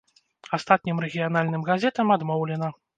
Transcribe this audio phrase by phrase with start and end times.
[0.59, 2.77] Астатнім рэгіянальным газетам адмоўлена.